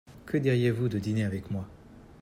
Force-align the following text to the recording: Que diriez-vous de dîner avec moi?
Que 0.25 0.37
diriez-vous 0.39 0.89
de 0.89 0.97
dîner 0.97 1.25
avec 1.25 1.51
moi? 1.51 1.67